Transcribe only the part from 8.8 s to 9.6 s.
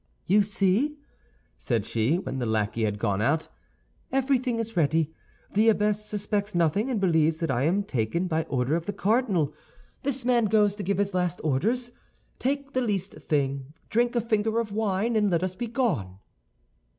the cardinal.